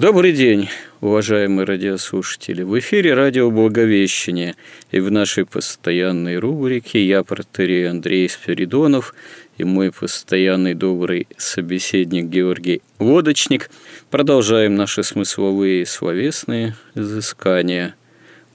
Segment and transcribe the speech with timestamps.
[0.00, 0.70] Добрый день,
[1.02, 2.62] уважаемые радиослушатели.
[2.62, 4.56] В эфире радио «Благовещение»
[4.90, 9.14] и в нашей постоянной рубрике я, протерей Андрей Спиридонов,
[9.58, 13.70] и мой постоянный добрый собеседник Георгий Лодочник
[14.10, 17.94] продолжаем наши смысловые и словесные изыскания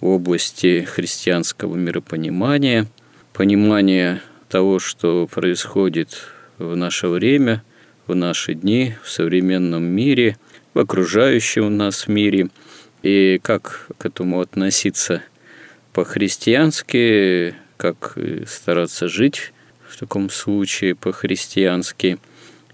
[0.01, 2.87] в области христианского миропонимания,
[3.33, 6.23] понимания того, что происходит
[6.57, 7.63] в наше время,
[8.07, 10.37] в наши дни, в современном мире–
[10.75, 12.49] в окружающем нас мире,
[13.01, 15.23] и как к этому относиться
[15.93, 19.53] по-христиански, как стараться жить
[19.87, 22.17] в таком случае по-христиански.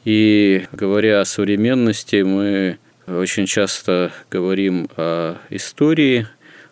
[0.03, 6.27] И говоря о современности, мы очень часто говорим о истории,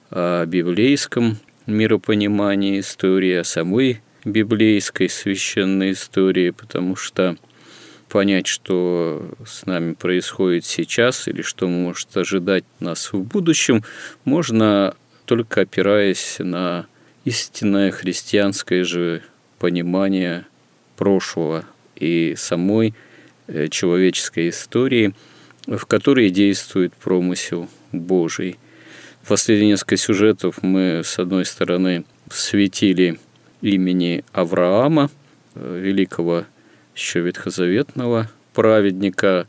[0.10, 7.38] о библейском миропонимании истории, о самой библейской священной истории, потому что
[8.10, 13.84] понять, что с нами происходит сейчас или что может ожидать нас в будущем,
[14.26, 16.88] можно только опираясь на
[17.24, 19.22] истинное христианское же
[19.60, 20.46] понимание
[20.98, 21.66] прошлого
[21.96, 22.96] и самой
[23.48, 25.14] э, человеческой истории,
[25.68, 28.58] в которой действует промысел Божий.
[29.28, 33.20] Последние несколько сюжетов мы, с одной стороны, светили
[33.62, 35.12] имени Авраама,
[35.54, 36.46] э, великого
[37.00, 39.48] еще ветхозаветного праведника,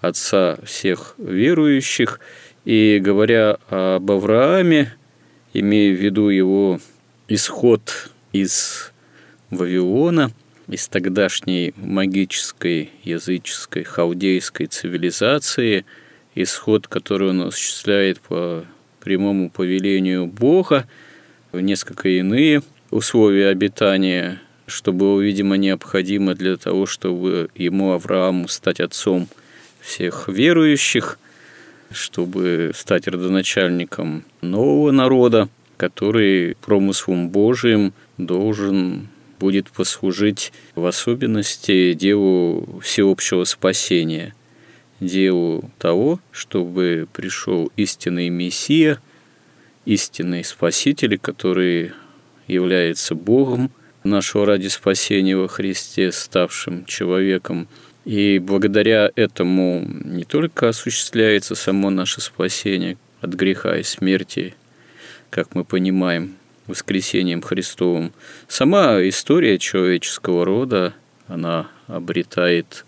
[0.00, 2.20] отца всех верующих.
[2.64, 4.94] И говоря об Аврааме,
[5.52, 6.80] имея в виду его
[7.26, 8.92] исход из
[9.50, 10.30] Вавилона,
[10.68, 15.84] из тогдашней магической, языческой, халдейской цивилизации,
[16.36, 18.64] исход, который он осуществляет по
[19.00, 20.86] прямому повелению Бога,
[21.50, 28.80] в несколько иные условия обитания что было, видимо, необходимо для того, чтобы ему, Аврааму, стать
[28.80, 29.28] отцом
[29.80, 31.18] всех верующих,
[31.90, 39.08] чтобы стать родоначальником нового народа, который промыслом Божиим должен
[39.38, 44.34] будет послужить в особенности делу всеобщего спасения,
[45.00, 49.00] делу того, чтобы пришел истинный Мессия,
[49.84, 51.90] истинный Спаситель, который
[52.46, 53.70] является Богом–
[54.04, 57.68] нашего ради спасения во Христе, ставшим человеком.
[58.04, 64.54] И благодаря этому не только осуществляется само наше спасение от греха и смерти,
[65.30, 66.36] как мы понимаем,
[66.66, 68.12] воскресением Христовым.
[68.48, 70.94] Сама история человеческого рода,
[71.28, 72.84] она обретает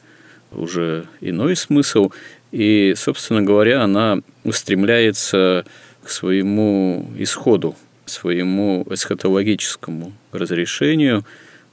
[0.50, 2.10] уже иной смысл,
[2.52, 5.64] и, собственно говоря, она устремляется
[6.02, 7.76] к своему исходу,
[8.06, 11.24] своему эсхатологическому разрешению,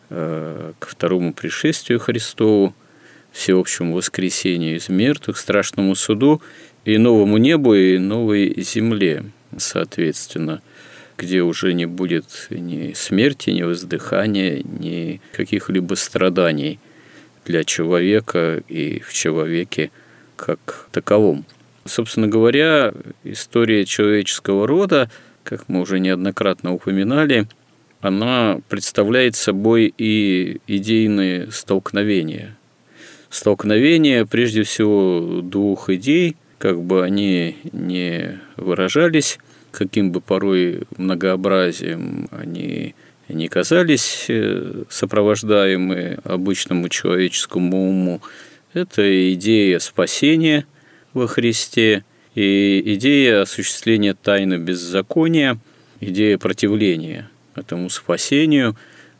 [0.09, 2.73] э, к второму пришествию Христову,
[3.31, 6.41] всеобщему воскресению из мертвых, страшному суду
[6.83, 9.23] и новому небу и новой земле,
[9.57, 10.61] соответственно,
[11.17, 16.79] где уже не будет ни смерти, ни воздыхания, ни каких-либо страданий
[17.45, 19.91] для человека и в человеке
[20.35, 21.45] как таковом.
[21.85, 22.93] Собственно говоря,
[23.23, 25.09] история человеческого рода–
[25.43, 27.47] как мы уже неоднократно упоминали,
[28.01, 32.57] она представляет собой и идейные столкновения.
[33.29, 39.39] Столкновения, прежде всего, двух идей, как бы они не выражались,
[39.71, 42.95] каким бы порой многообразием они
[43.29, 48.21] не казались э, сопровождаемые обычному человеческому уму,
[48.73, 50.65] это идея спасения
[51.13, 52.03] во Христе–
[52.35, 55.57] и идея осуществления тайны беззакония,
[55.99, 58.75] идея противления этому спасению.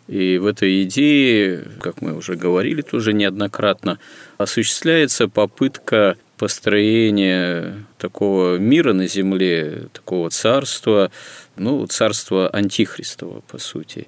[0.08, 4.00] И в этой идее, как мы уже говорили тоже неоднократно,
[4.38, 11.12] осуществляется попытка построения такого мира на земле, такого царства,
[11.56, 14.08] ну, царства антихристова, по сути.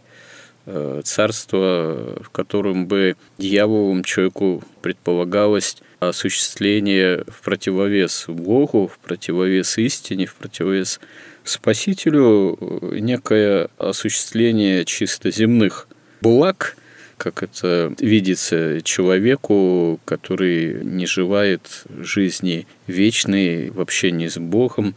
[0.66, 5.78] Э, царство, в котором бы дьяволом человеку предполагалось
[6.10, 11.00] осуществление в противовес Богу, в противовес истине, в противовес
[11.44, 12.58] Спасителю.
[12.94, 15.88] Некое осуществление чисто земных
[16.22, 16.78] благ,
[17.18, 24.96] как это видится человеку, который не желает жизни вечной в общении с Богом,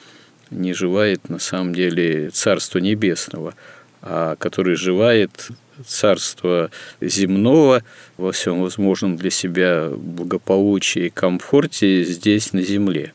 [0.50, 3.54] не желает на самом деле Царства Небесного,
[4.02, 5.48] а который желает
[5.84, 6.70] царства
[7.00, 7.82] земного
[8.16, 13.12] во всем возможном для себя благополучии и комфорте здесь на земле,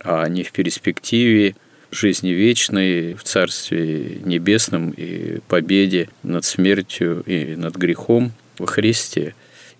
[0.00, 1.56] а не в перспективе
[1.90, 9.34] жизни вечной в Царстве Небесном и победе над смертью и над грехом во Христе.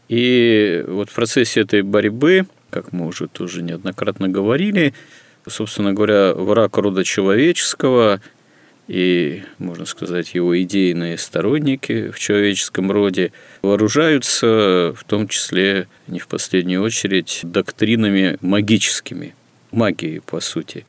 [0.09, 4.94] И вот в процессе этой борьбы, как мы уже тоже неоднократно говорили,
[5.47, 8.21] собственно говоря, враг рода человеческого
[8.87, 13.33] и, можно сказать, его идейные сторонники в человеческом роде
[13.63, 19.35] вооружаются, в том числе, не в последнюю очередь, доктринами магическими,
[19.71, 20.87] магией, по сути.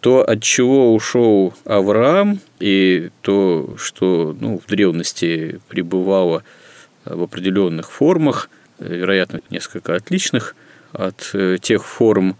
[0.00, 6.44] То, от чего ушел Авраам, и то, что ну, в древности пребывало
[7.04, 8.48] в определенных формах,
[8.78, 10.54] вероятно, несколько отличных
[10.92, 12.36] от э, тех форм,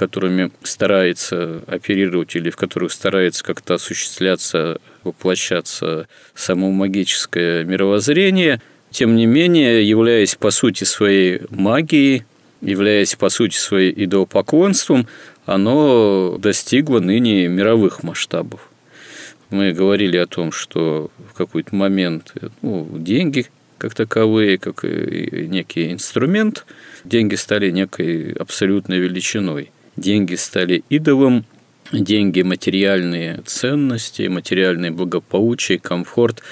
[0.00, 9.26] которыми старается оперировать или в которых старается как-то осуществляться, воплощаться само магическое мировоззрение, тем не
[9.26, 12.24] менее, являясь по сути своей магией,
[12.62, 15.06] являясь по сути своей идолопоклонством,
[15.44, 18.70] оно достигло ныне мировых масштабов.
[19.50, 22.32] Мы говорили о том, что в какой-то момент
[22.62, 26.64] ну, деньги как таковые, как некий инструмент,
[27.04, 31.44] деньги стали некой абсолютной величиной– деньги стали идолом,
[31.92, 36.42] деньги, материальные ценности, материальное благополучие, комфорт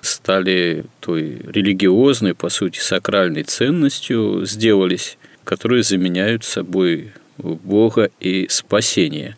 [0.00, 9.36] стали той религиозной, по сути, сакральной ценностью, сделались, которые заменяют собой Бога и спасение.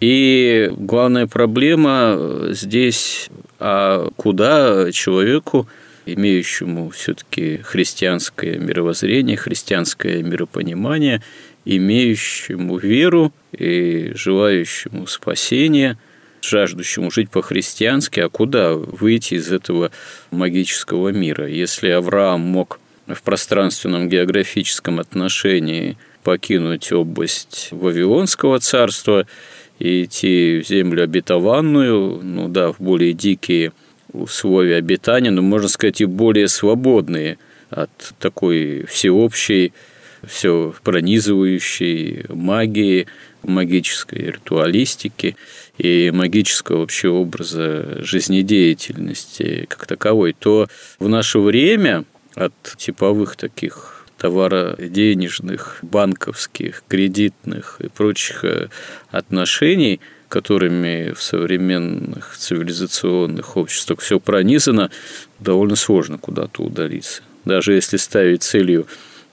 [0.00, 3.28] И главная проблема здесь,
[3.58, 5.68] а куда человеку,
[6.06, 11.22] имеющему все-таки христианское мировоззрение, христианское миропонимание–
[11.76, 15.98] имеющему веру и желающему спасения,
[16.42, 19.92] жаждущему жить по-христиански, а куда выйти из этого
[20.32, 21.46] магического мира?
[21.46, 29.26] Если Авраам мог в пространственном географическом отношении покинуть область Вавилонского царства
[29.78, 33.72] и идти в землю обетованную, ну да, в более дикие
[34.12, 37.38] условия обитания, но, можно сказать, и более свободные
[37.70, 39.72] от такой всеобщей
[40.26, 43.06] все пронизывающей магии,
[43.42, 45.36] магической ритуалистики
[45.78, 50.68] и магического вообще образа жизнедеятельности как таковой, то
[50.98, 58.68] в наше время от типовых таких товароденежных, банковских, кредитных и прочих э,
[59.10, 64.90] отношений, которыми в современных цивилизационных обществах все пронизано,
[65.38, 67.22] довольно сложно куда-то удалиться.
[67.46, 68.86] Даже если ставить целью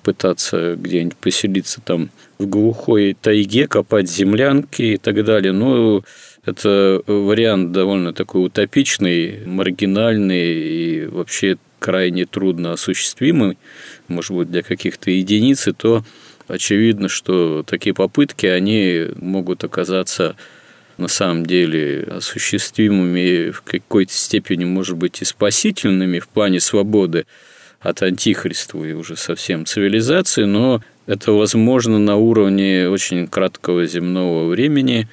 [0.08, 5.52] пытаться где-нибудь поселиться там в глухой тайге, копать землянки и так далее.
[5.52, 6.02] Но
[6.46, 13.58] это вариант довольно такой утопичный, маргинальный и вообще крайне трудно осуществимый,
[14.08, 16.06] может быть, для каких-то единиц, и то
[16.48, 20.38] очевидно, что такие попытки, они могут оказаться
[20.96, 27.26] на самом деле осуществимыми в какой-то степени, может быть, и спасительными в плане свободы,
[27.80, 35.08] от антихристовой уже совсем цивилизации, но это возможно на уровне очень краткого земного времени,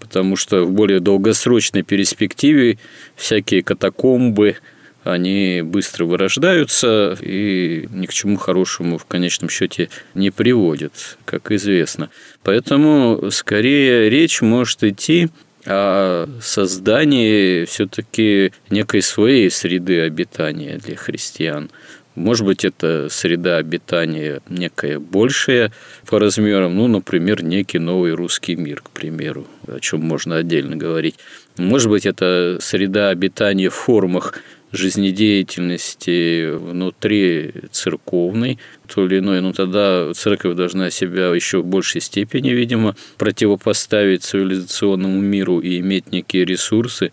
[0.00, 2.78] потому что в более долгосрочной перспективе
[3.16, 4.56] всякие катакомбы,
[5.04, 12.10] они быстро вырождаются и ни к чему хорошему в конечном счете не приводят, как известно.
[12.42, 15.28] Поэтому скорее речь может идти
[15.64, 21.70] о создании все-таки некой своей среды обитания для христиан.
[22.16, 25.70] Может быть, это среда обитания некая большая
[26.08, 31.16] по размерам, ну, например, некий новый русский мир, к примеру, о чем можно отдельно говорить.
[31.58, 34.40] Может быть, это среда обитания в формах
[34.72, 38.58] жизнедеятельности внутри церковной,
[38.92, 45.20] то или иное, но тогда церковь должна себя еще в большей степени, видимо, противопоставить цивилизационному
[45.20, 47.12] миру и иметь некие ресурсы,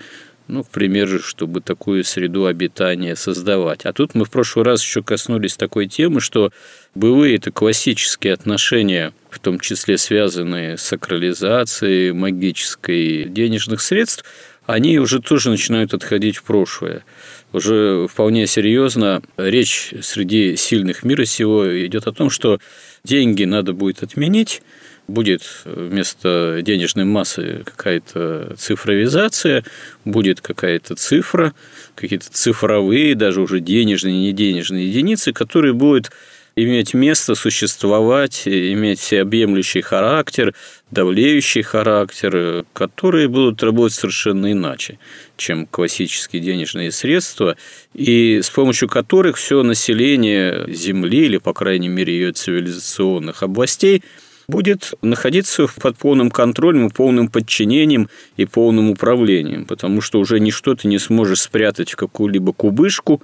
[0.53, 3.85] ну, к примеру, чтобы такую среду обитания создавать.
[3.85, 6.51] А тут мы в прошлый раз еще коснулись такой темы, что
[6.93, 14.25] былые это классические отношения, в том числе связанные с сакрализацией магической денежных средств,
[14.67, 17.03] они уже тоже начинают отходить в прошлое.
[17.51, 22.59] Уже вполне серьезно речь среди сильных мира сего идет о том, что
[23.03, 24.61] деньги надо будет отменить,
[25.07, 29.63] будет вместо денежной массы какая-то цифровизация,
[30.05, 31.53] будет какая-то цифра,
[31.95, 36.11] какие-то цифровые, даже уже денежные, не денежные единицы, которые будут
[36.55, 40.53] иметь место, существовать, иметь всеобъемлющий характер,
[40.91, 44.99] давлеющий характер, которые будут работать совершенно иначе,
[45.35, 47.57] чем классические денежные средства,
[47.93, 54.03] и с помощью которых все население Земли, или, по крайней мере, ее цивилизационных областей,
[54.47, 60.75] будет находиться под полным контролем и полным подчинением и полным управлением, потому что уже ничто
[60.75, 63.21] ты не сможешь спрятать в какую-либо кубышку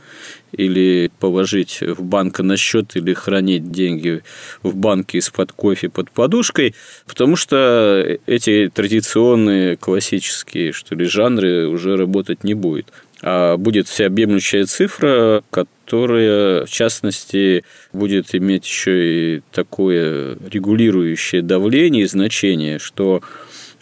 [0.51, 4.23] или положить в банк на счет или хранить деньги
[4.63, 11.95] в банке из-под кофе под подушкой, потому что эти традиционные классические что ли жанры уже
[11.97, 21.41] работать не будет будет всеобъемлющая цифра, которая, в частности, будет иметь еще и такое регулирующее
[21.41, 23.21] давление и значение, что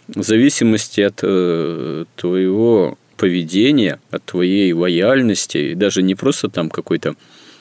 [0.08, 7.14] в зависимости от э, твоего поведения, от твоей лояльности, и даже не просто там какой-то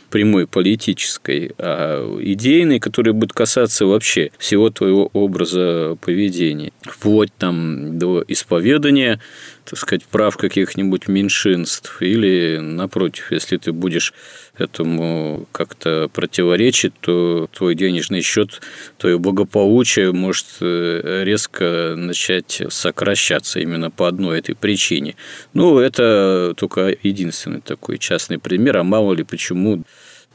[0.10, 8.24] прямой политической, а идейной, которая будет касаться вообще всего твоего образа поведения, вплоть там до
[8.28, 9.20] исповедания,
[9.66, 14.14] так сказать, прав каких-нибудь меньшинств, или, напротив, если ты будешь
[14.58, 18.62] этому как-то противоречить, то твой денежный счет,
[18.98, 25.16] твое благополучие может э, резко начать сокращаться именно по одной этой причине.
[25.54, 29.84] Ну, это только единственный такой частный пример, а мало ли почему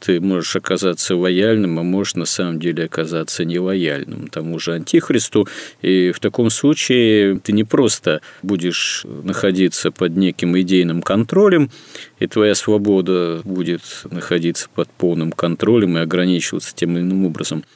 [0.04, 5.46] ты можешь оказаться лояльным, а можешь на самом деле оказаться нелояльным тому же Антихристу.
[5.80, 11.70] И в таком случае ты не просто будешь находиться под неким идейным контролем,
[12.18, 17.64] и твоя свобода будет находиться под полным контролем и ограничиваться тем или иным образом–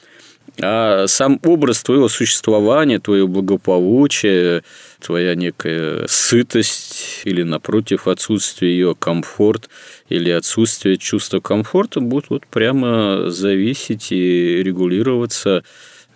[0.61, 4.63] а сам образ твоего существования, твое благополучие,
[4.99, 9.69] твоя некая сытость или, напротив, отсутствие ее комфорт
[10.09, 15.63] или отсутствие чувства комфорта будут вот прямо зависеть и регулироваться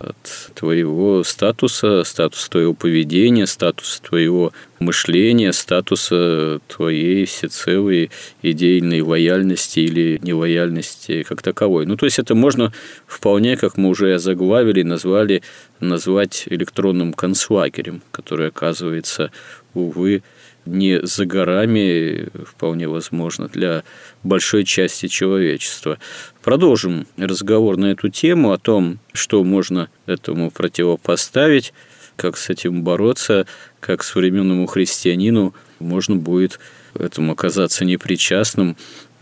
[0.02, 8.10] от твоего статуса, статуса твоего поведения, статуса твоего мышления, статуса твоей всецелой
[8.42, 11.86] идейной лояльности или нелояльности как таковой.
[11.86, 12.72] Ну, то есть это можно
[13.06, 15.42] вполне, как мы уже заглавили, назвали,
[15.80, 19.30] назвать электронным концлагерем, который, оказывается,
[19.74, 20.22] увы,
[20.64, 23.84] не за горами, вполне возможно, для
[24.22, 25.98] большой части человечества.
[26.42, 31.72] Продолжим разговор на эту тему о том, что можно этому противопоставить,
[32.16, 33.46] как с этим бороться,
[33.80, 36.60] как современному христианину можно будет
[36.94, 38.76] этому оказаться непричастным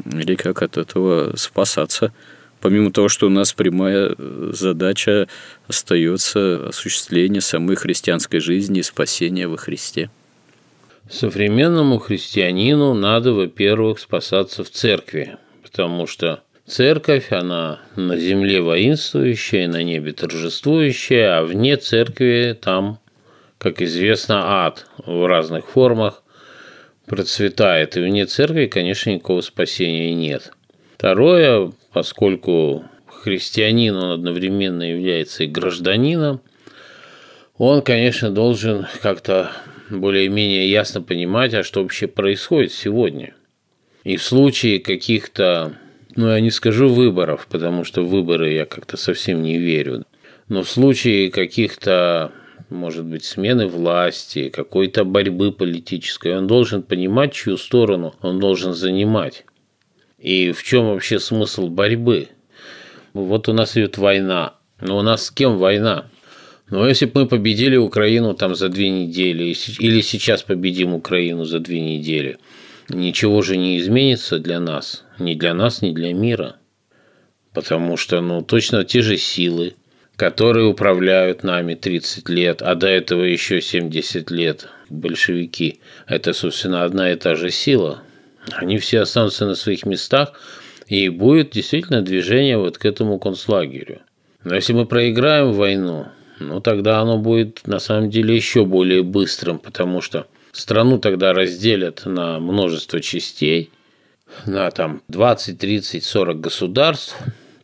[0.05, 2.13] или как от этого спасаться.
[2.61, 4.15] Помимо того, что у нас прямая
[4.53, 5.29] задача
[5.67, 10.11] остается осуществление самой христианской жизни и спасения во Христе.
[11.11, 19.83] Современному христианину надо, во-первых, спасаться в церкви, потому что церковь, она на земле воинствующая, на
[19.83, 23.01] небе торжествующая, а вне церкви там,
[23.59, 26.23] как известно, ад в разных формах
[27.07, 27.97] процветает.
[27.97, 30.53] И вне церкви, конечно, никакого спасения нет.
[30.97, 36.41] Второе, поскольку христианин, он одновременно является и гражданином,
[37.59, 39.51] он, конечно, должен как-то
[39.91, 43.35] более-менее ясно понимать, а что вообще происходит сегодня.
[44.05, 45.75] И в случае каких-то,
[46.17, 50.05] ну я не скажу выборов, потому что выборы я как-то совсем не верю,
[50.49, 52.33] но в случае каких-то,
[52.71, 59.45] может быть, смены власти, какой-то борьбы политической, он должен понимать, чью сторону он должен занимать.
[60.19, 62.29] И в чем вообще смысл борьбы?
[63.15, 64.55] Вот у нас идет война.
[64.81, 66.07] Но у нас с кем война?
[66.71, 71.59] Но если бы мы победили Украину там за две недели, или сейчас победим Украину за
[71.59, 72.39] две недели,
[72.89, 76.57] ничего же не изменится для нас, ни для нас, ни для мира.
[77.53, 79.75] Потому что, ну, точно те же силы,
[80.15, 87.11] которые управляют нами 30 лет, а до этого еще 70 лет, большевики, это, собственно, одна
[87.11, 88.03] и та же сила.
[88.53, 90.41] Они все останутся на своих местах,
[90.87, 94.03] и будет действительно движение вот к этому концлагерю.
[94.45, 96.07] Но если мы проиграем войну,
[96.41, 102.07] ну тогда оно будет на самом деле еще более быстрым, потому что страну тогда разделят
[102.07, 103.71] на множество частей,
[104.47, 107.17] на там 20, 30, 40 государств,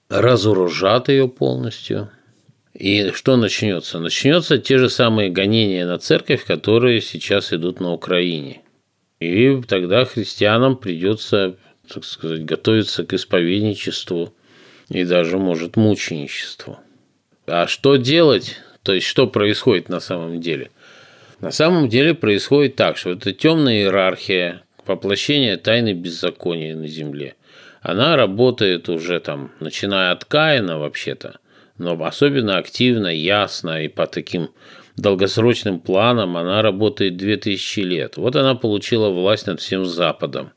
[0.09, 2.11] разоружат ее полностью.
[2.75, 3.99] И что начнется?
[3.99, 8.61] Начнется те же самые гонения на церковь, которые сейчас идут на Украине.
[9.19, 11.57] И тогда христианам придется,
[11.89, 14.35] так сказать, готовиться к исповедничеству
[14.91, 16.79] и даже, может, мученичеству.
[17.47, 18.57] А что делать?
[18.87, 20.71] То есть, что происходит на самом деле?
[21.41, 27.35] На самом деле происходит так, что это темная иерархия, воплощение тайны беззакония на земле.
[27.83, 31.41] Она работает уже там, начиная от Каина вообще-то,
[31.79, 34.51] но особенно активно, ясно и по таким
[34.97, 38.17] долгосрочным планам она работает 2000 лет.
[38.17, 40.53] Вот она получила власть над всем Западом.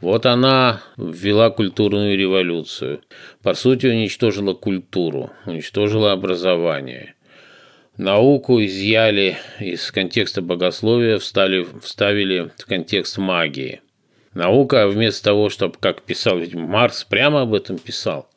[0.00, 3.00] Вот она ввела культурную революцию.
[3.42, 7.15] По сути, уничтожила культуру, уничтожила образование.
[7.96, 13.80] Науку изъяли из контекста богословия, встали, вставили в контекст магии.
[14.34, 18.28] Наука вместо того, чтобы, как писал, ведь Маркс прямо об этом писал.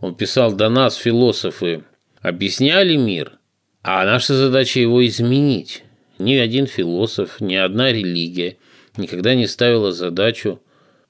[0.00, 1.84] Он писал, до нас философы
[2.20, 3.38] объясняли мир,
[3.82, 5.84] а наша задача его изменить.
[6.18, 8.56] Ни один философ, ни одна религия
[8.96, 10.60] никогда не ставила задачу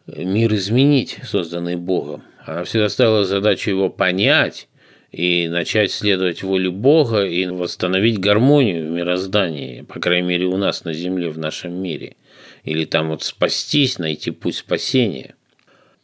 [0.06, 2.22] мир изменить, созданный Богом.
[2.44, 4.68] Она всегда ставила задачу его понять
[5.16, 10.85] и начать следовать воле Бога и восстановить гармонию в мироздании, по крайней мере, у нас
[10.85, 12.16] на Земле, в нашем мире.
[12.64, 15.35] Или там вот спастись, найти путь спасения.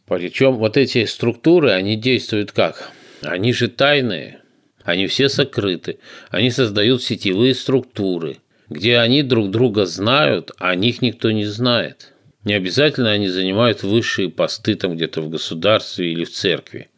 [0.07, 2.90] Причем вот эти структуры, они действуют как?
[3.21, 4.38] Они же тайные,
[4.83, 5.99] они все сокрыты,
[6.31, 8.38] они создают сетевые структуры,
[8.71, 12.09] где они друг друга знают, а о них никто не знает–
[12.45, 16.88] не обязательно они занимают высшие посты там где-то в государстве или в церкви.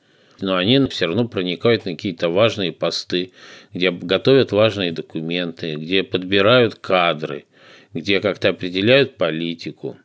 [0.41, 3.33] Но они все равно проникают на какие-то важные посты,
[3.73, 7.45] где готовят важные документы, где подбирают кадры,
[7.93, 9.97] где как-то определяют политику.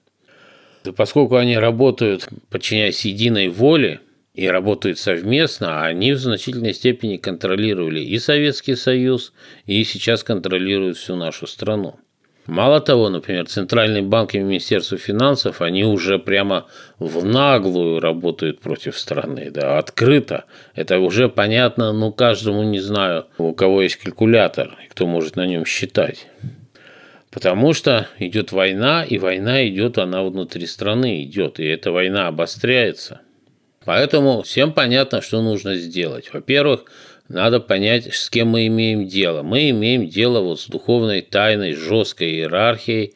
[0.85, 4.01] И поскольку они работают, подчиняясь единой воле,
[4.33, 9.33] и работают совместно, они в значительной степени контролировали и Советский Союз,
[9.65, 11.99] и сейчас контролируют всю нашу страну.
[12.49, 16.65] Мало того, например, Центральный банк и Министерство финансов, они уже прямо
[16.97, 20.45] в наглую работают против страны, да, открыто.
[20.73, 25.45] Это уже понятно, ну, каждому, не знаю, у кого есть калькулятор, и кто может на
[25.45, 26.25] нем считать.
[27.29, 33.21] Потому что идет война, и война идет, она внутри страны идет, и эта война обостряется.
[33.85, 36.33] Поэтому всем понятно, что нужно сделать.
[36.33, 36.85] Во-первых,
[37.29, 39.43] надо понять, с кем мы имеем дело.
[39.43, 43.13] Мы имеем дело вот с духовной тайной, жесткой иерархией,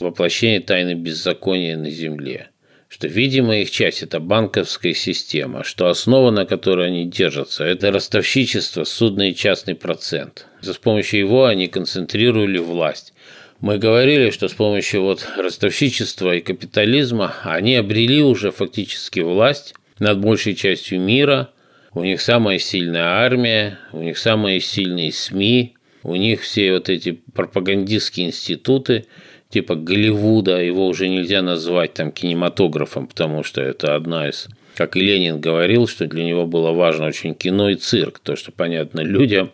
[0.00, 2.48] воплощение тайны беззакония на земле.
[2.88, 8.82] Что видимая их часть– это банковская система, что основа, на которой они держатся– это ростовщичество,
[8.82, 10.46] судный и частный процент.
[10.60, 13.14] С помощью его они концентрировали власть.
[13.60, 20.18] Мы говорили, что с помощью вот ростовщичества и капитализма они обрели уже фактически власть над
[20.18, 21.50] большей частью мира–
[21.94, 27.12] у них самая сильная армия, у них самые сильные СМИ, у них все вот эти
[27.12, 29.06] пропагандистские институты,
[29.48, 35.00] типа Голливуда, его уже нельзя назвать там кинематографом, потому что это одна из как и
[35.00, 39.52] Ленин говорил, что для него было важно очень кино и цирк, то, что понятно людям,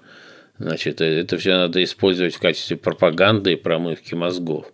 [0.58, 4.72] значит, это все надо использовать в качестве пропаганды и промывки мозгов.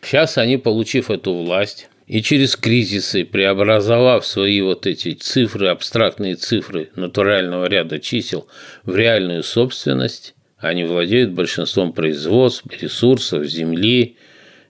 [0.00, 6.90] Сейчас они, получив эту власть, и через кризисы, преобразовав свои вот эти цифры, абстрактные цифры
[6.96, 8.46] натурального ряда чисел
[8.84, 14.16] в реальную собственность, они владеют большинством производств, ресурсов, земли,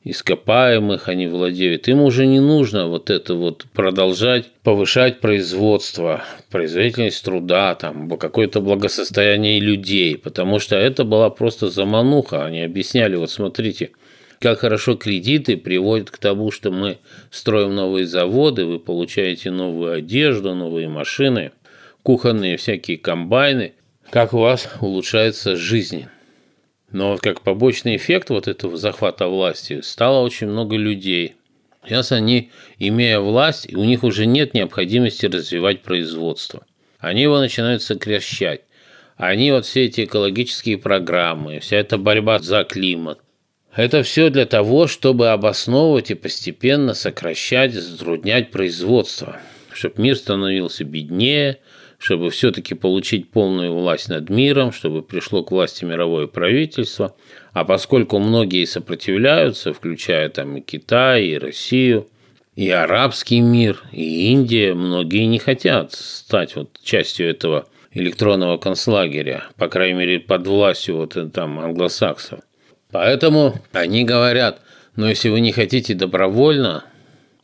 [0.05, 1.89] ископаемых они владеют.
[1.89, 9.61] Им уже не нужно вот это вот продолжать повышать производство, производительность труда, там, какое-то благосостояние
[9.61, 12.45] людей, потому что это была просто замануха.
[12.45, 13.91] Они объясняли, вот смотрите–
[14.45, 16.99] как хорошо кредиты приводят к тому, что мы
[17.31, 21.53] строим новые заводы, вы получаете новую одежду, новые машины,
[22.03, 23.73] кухонные всякие комбайны,
[24.11, 26.09] как у вас улучшается жизнь.
[26.91, 31.37] Но как побочный эффект вот этого захвата власти стало очень много людей.
[31.83, 36.67] Сейчас они, имея власть, у них уже нет необходимости развивать производство.
[36.99, 38.61] Они его начинают сокращать.
[39.17, 43.24] Они вот все эти экологические программы, вся эта борьба за климат,
[43.77, 49.39] это все для того, чтобы обосновывать и постепенно сокращать, затруднять производство,
[49.73, 51.59] чтобы мир становился беднее,
[51.99, 57.17] чтобы все-таки получить полную власть над миром, чтобы пришло к власти мировое правительство.
[57.53, 62.09] А поскольку многие сопротивляются, включая там и Китай, и Россию,
[62.57, 69.69] и арабский мир, и Индия, многие не хотят стать вот частью этого электронного концлагеря, по
[69.69, 72.41] крайней мере, под властью вот там англосаксов.
[72.95, 74.61] Поэтому они говорят,
[74.95, 76.85] но если вы не хотите добровольно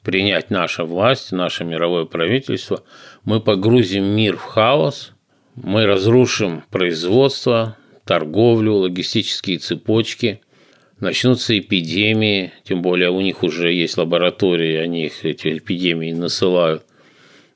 [0.05, 2.85] принять нашу власть, наше мировое правительство,
[3.25, 5.11] мы погрузим мир в хаос,
[5.57, 10.41] мы разрушим производство, торговлю, логистические цепочки,
[11.01, 16.85] начнутся эпидемии, тем более у них уже есть лаборатории, они их эти эпидемии насылают.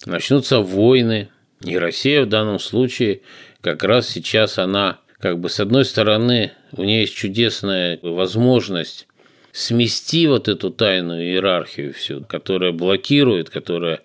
[0.04, 1.28] Начнутся войны,
[1.64, 3.20] и Россия в данном случае
[3.60, 9.06] как раз сейчас она, как бы с одной стороны, у нее есть чудесная возможность
[9.52, 14.02] смести вот эту тайную иерархию всю, которая блокирует, которая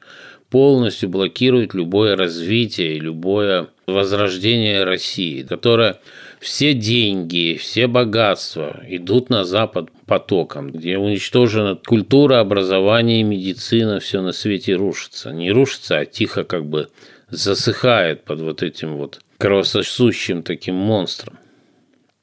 [0.50, 6.00] полностью блокирует любое развитие и любое возрождение России, которая
[6.40, 14.32] все деньги, все богатства идут на Запад потоком, где уничтожена культура, образование, медицина, все на
[14.32, 15.32] свете рушится.
[15.32, 16.88] Не рушится, а тихо как бы
[17.30, 21.38] засыхает под вот этим вот кровососущим таким монстром.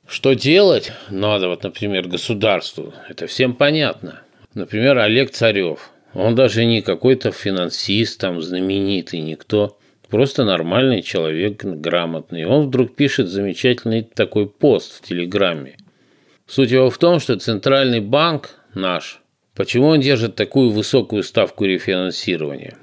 [0.07, 2.95] Что делать надо, вот, например, государству?
[3.09, 4.23] Это всем понятно.
[4.55, 5.91] Например, Олег Царев.
[6.15, 9.79] Он даже не какой-то финансист, там, знаменитый, никто.
[10.11, 12.45] Просто нормальный человек, грамотный.
[12.45, 15.77] Он вдруг пишет замечательный такой пост в Телеграме.
[16.47, 19.21] Суть его в том, что Центральный банк наш,
[19.55, 22.77] почему он держит такую высокую ставку рефинансирования?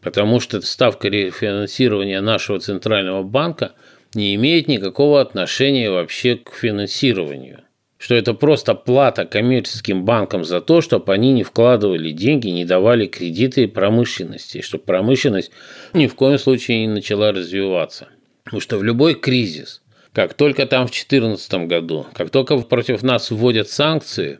[0.00, 3.72] Потому что ставка рефинансирования нашего Центрального банка
[4.14, 7.64] не имеет никакого отношения вообще к финансированию
[7.98, 13.06] что это просто плата коммерческим банкам за то, чтобы они не вкладывали деньги, не давали
[13.06, 15.50] кредиты промышленности, чтобы промышленность
[15.92, 18.08] ни в коем случае не начала развиваться.
[18.44, 19.82] Потому что в любой кризис,
[20.12, 24.38] как только там в 2014 году, как только против нас вводят санкции,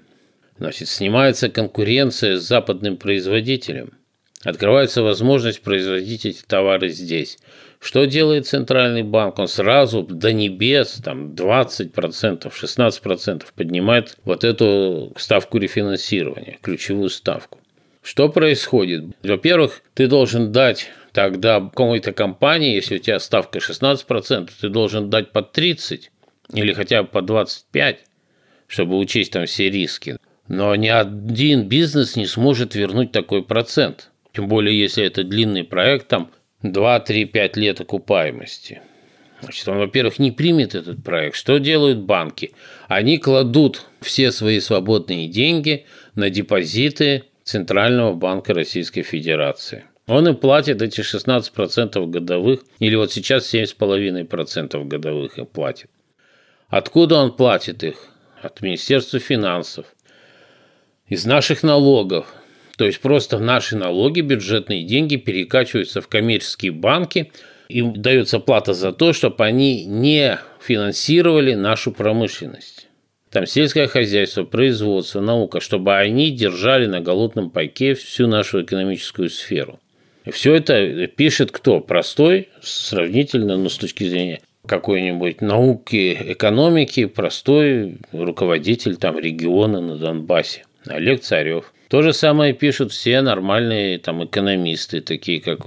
[0.59, 3.98] значит, снимается конкуренция с западным производителем,
[4.45, 7.39] открывается возможность производить эти товары здесь–
[7.81, 9.39] что делает Центральный банк?
[9.39, 17.61] Он сразу до небес, там 20%, 16% поднимает вот эту ставку рефинансирования, ключевую ставку.
[18.03, 19.05] Что происходит?
[19.23, 25.31] Во-первых, ты должен дать тогда какой-то компании, если у тебя ставка 16%, ты должен дать
[25.31, 26.11] по 30
[26.55, 27.99] или хотя бы по 25,
[28.67, 30.17] чтобы учесть там все риски.
[30.49, 34.11] Но ни один бизнес не сможет вернуть такой процент.
[34.33, 36.31] Тем более, если это длинный проект, там
[36.63, 38.83] 2-3-5 лет окупаемости.
[39.41, 41.37] Значит, он, во-первых, не примет этот проект.
[41.37, 42.53] Что делают банки?
[42.89, 49.85] Они кладут все свои свободные деньги на депозиты Центрального банка Российской Федерации.
[50.07, 55.91] Он им платит эти 16% годовых, или вот сейчас 7,5% годовых им платит.
[56.69, 57.97] Откуда он платит их?
[58.43, 59.87] От Министерства финансов.
[61.07, 62.27] Из наших налогов.
[62.79, 67.33] То есть просто наши налоги, бюджетные деньги перекачиваются в коммерческие банки,
[67.69, 72.87] им дается плата за то, чтобы они не финансировали нашу промышленность.
[73.31, 79.81] Там сельское хозяйство, производство, наука, чтобы они держали на голодном пайке всю нашу экономическую сферу.
[80.25, 81.81] И все это пишет кто?
[81.81, 90.65] Простой, сравнительно, ну, с точки зрения какой-нибудь науки, экономики, простой руководитель там региона на Донбассе,
[90.87, 95.61] Олег Царев– то же самое пишут все нормальные там экономисты, такие как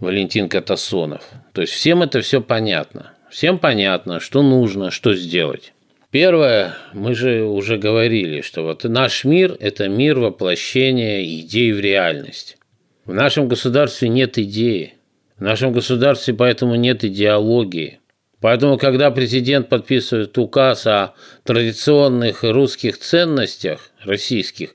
[0.00, 1.22] Валентин Катасонов.
[1.52, 3.12] То есть всем это все понятно.
[3.30, 5.72] Всем понятно, что нужно, что сделать.
[6.10, 12.56] Первое, мы же уже говорили, что вот наш мир– это мир воплощения идей в реальность.
[13.04, 14.94] В нашем государстве нет идеи.
[15.38, 18.00] В нашем государстве поэтому нет идеологии.
[18.40, 24.74] Поэтому, когда президент подписывает указ о традиционных русских ценностях российских,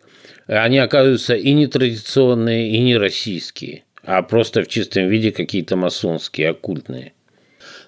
[0.54, 7.14] они оказываются и нетрадиционные, и не российские, а просто в чистом виде какие-то масонские, оккультные.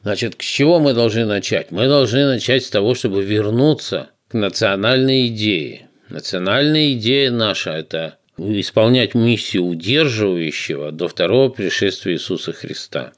[0.03, 1.71] Значит, с чего мы должны начать?
[1.71, 5.89] Мы должны начать с того, чтобы вернуться к национальной идее.
[6.09, 13.13] Национальная идея наша– это исполнять миссию удерживающего до второго пришествия Иисуса Христа.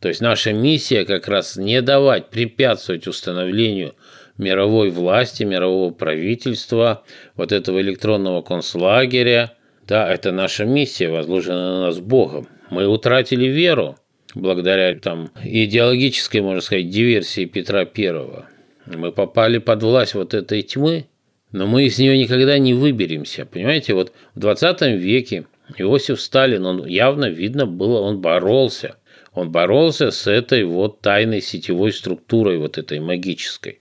[0.00, 3.94] То есть наша миссия как раз не давать препятствовать установлению
[4.40, 7.04] мировой власти, мирового правительства,
[7.36, 9.52] вот этого электронного концлагеря.
[9.86, 12.48] Да, это наша миссия, возложена на нас Богом.
[12.70, 13.96] Мы утратили веру
[14.34, 18.46] благодаря там, идеологической, можно сказать, диверсии Петра Первого.
[18.86, 21.06] Мы попали под власть вот этой тьмы,
[21.52, 23.44] но мы из нее никогда не выберемся.
[23.44, 28.96] Понимаете, вот в 20 веке Иосиф Сталин, он явно видно было, он боролся.
[29.32, 33.78] Он боролся с этой вот тайной сетевой структурой, вот этой магической.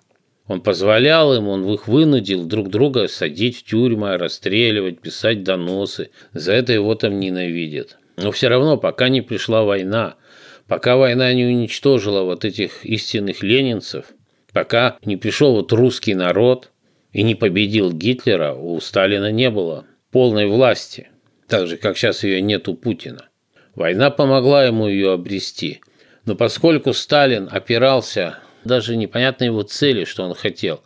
[0.50, 6.10] Он позволял им, он их вынудил друг друга садить в тюрьмы, расстреливать, писать доносы.
[6.34, 8.00] За это его там ненавидят.
[8.18, 10.16] Но все равно, пока не пришла война,
[10.68, 14.06] пока война не уничтожила вот этих истинных ленинцев,
[14.52, 16.72] пока не пришел вот русский народ
[17.14, 21.10] и не победил Гитлера, у Сталина не было полной власти,
[21.48, 23.28] так же, как сейчас ее нет у Путина.
[23.76, 25.82] Война помогла ему ее обрести.
[26.26, 30.82] Но поскольку Сталин опирался даже непонятно его цели, что он хотел.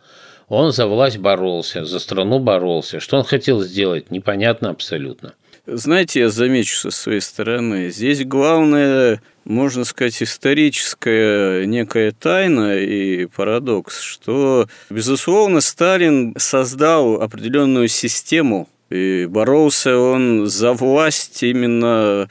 [0.48, 3.00] Он за власть боролся, за страну боролся.
[3.00, 5.34] Что он хотел сделать, непонятно абсолютно.
[5.66, 13.98] Знаете, я замечу со своей стороны, здесь главное, можно сказать, историческая некая тайна и парадокс,
[14.02, 22.28] что, безусловно, Сталин создал определенную систему, и боролся он за власть именно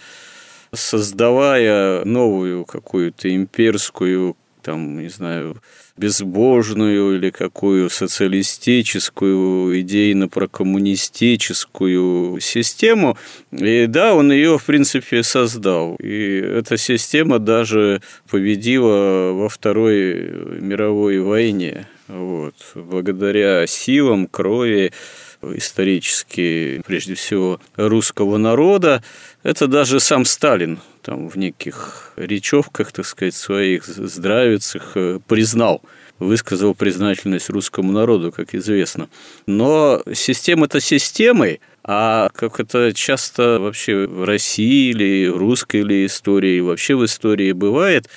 [0.72, 5.58] создавая новую какую-то имперскую там, не знаю,
[5.98, 13.18] безбожную или какую социалистическую, идейно-прокоммунистическую систему.
[13.52, 15.98] И да, он ее, в принципе, создал.
[15.98, 21.90] И эта система даже победила во Второй мировой войне.
[22.08, 22.56] Вот.
[22.76, 24.94] Благодаря силам, крови,
[25.42, 29.04] исторически, прежде всего, русского народа,
[29.44, 35.82] это даже сам Сталин там в неких речевках, так сказать, своих здравицах э, признал
[36.20, 39.10] высказал признательность русскому народу, как известно.
[39.46, 46.96] Но система-то системой, а как это часто вообще в России или русской или истории, вообще
[46.96, 48.10] в истории бывает,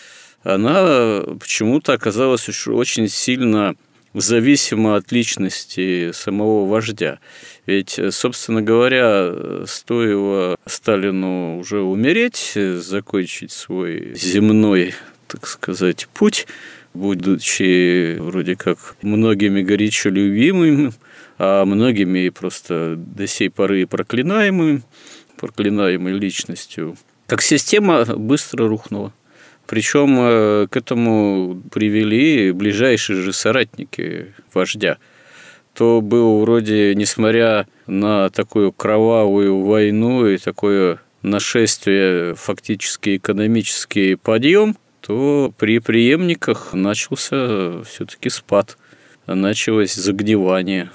[0.42, 3.74] она почему-то оказалась очень сильно
[4.20, 7.18] зависимо от личности самого вождя.
[7.66, 14.94] Ведь, собственно говоря, стоило Сталину уже умереть, закончить свой земной,
[15.26, 16.46] так сказать, путь,
[16.94, 20.94] будучи вроде как многими горячо любимым,
[21.38, 24.82] а многими просто до сей поры проклинаемым,
[25.36, 29.12] проклинаемой личностью, как система быстро рухнула.
[29.66, 34.98] Причем э, к этому привели ближайшие же соратники вождя.
[35.74, 45.52] То был вроде, несмотря на такую кровавую войну и такое нашествие, фактически экономический подъем, то
[45.58, 48.78] при преемниках начался все-таки спад,
[49.26, 50.90] началось загнивание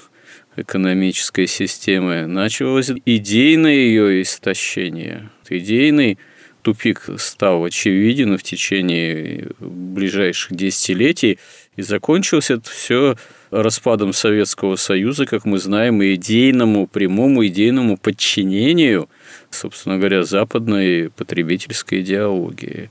[0.56, 5.30] экономической системы, началось идейное ее истощение.
[5.50, 6.18] Идейный
[6.62, 11.40] тупик стал очевиден в течение ближайших десятилетий,
[11.76, 13.16] и закончилось это все
[13.50, 19.10] распадом Советского Союза, как мы знаем, и идейному, прямому идейному подчинению,
[19.50, 22.90] собственно говоря, западной потребительской идеологии.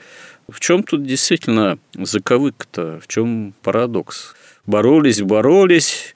[0.49, 4.35] В чем тут действительно заковык-то, в чем парадокс?
[4.67, 6.15] Боролись, боролись,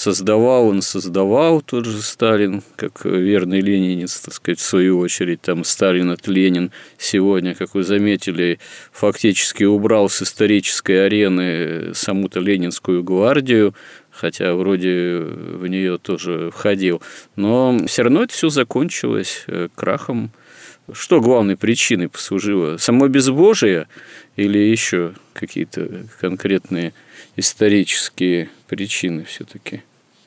[0.00, 5.62] создавал он, создавал тот же Сталин, как верный ленинец, так сказать, в свою очередь, там
[5.62, 8.58] Сталин от Ленин сегодня, как вы заметили,
[8.92, 13.74] фактически убрал с исторической арены саму-то Ленинскую гвардию,
[14.10, 17.02] хотя вроде в нее тоже входил.
[17.36, 20.30] Но все равно это все закончилось э, крахом.
[20.94, 22.78] Что главной причиной послужило?
[22.78, 23.86] Само безбожие
[24.36, 26.94] или еще какие-то конкретные
[27.36, 29.82] исторические причины все-таки?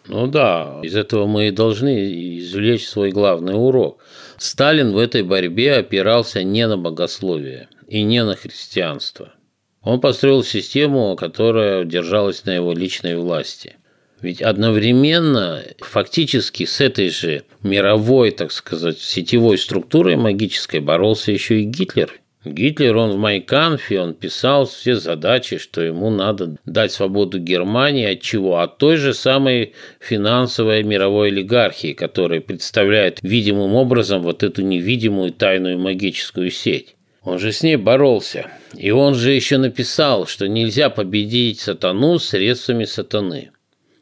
[0.07, 4.03] Ну да, из этого мы и должны извлечь свой главный урок.
[4.37, 9.33] Сталин в этой борьбе опирался не на богословие и не на христианство.
[9.81, 13.77] Он построил систему, которая держалась на его личной власти.
[14.21, 21.65] Ведь одновременно, фактически с этой же мировой, так сказать, сетевой структурой магической боролся еще и
[21.65, 22.13] Гитлер–
[22.45, 28.21] Гитлер, он в Майканфе, он писал все задачи, что ему надо дать свободу Германии от
[28.21, 28.59] чего?
[28.59, 35.79] От той же самой финансовой мировой олигархии, которая представляет видимым образом вот эту невидимую тайную
[35.79, 36.95] магическую сеть.
[37.23, 38.47] Он же с ней боролся.
[38.75, 43.51] И он же еще написал, что нельзя победить сатану средствами сатаны.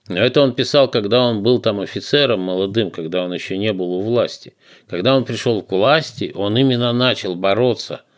[0.07, 3.93] Но это он писал, когда он был там офицером молодым, когда он еще не был
[3.93, 4.55] у власти.
[4.89, 8.01] Когда он пришел к власти, он именно начал бороться–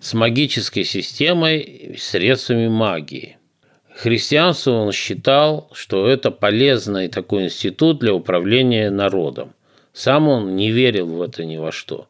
[0.00, 3.36] с магической системой средствами магии.
[3.94, 9.52] Христианство он считал, что это полезный такой институт для управления народом.
[9.92, 12.08] Сам он не верил в это ни во что.